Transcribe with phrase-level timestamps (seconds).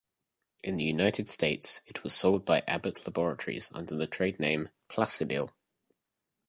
[0.63, 5.51] In the United States it was sold by Abbott Laboratories under the tradename Placidyl.